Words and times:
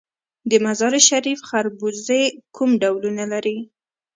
د 0.49 0.51
مزار 0.65 0.93
شریف 1.09 1.39
خربوزې 1.49 2.23
کوم 2.55 2.69
ډولونه 2.81 3.23
لري؟ 3.33 3.57